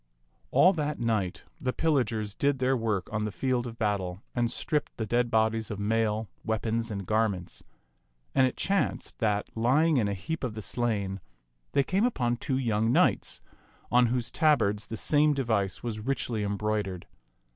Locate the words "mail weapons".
5.79-6.89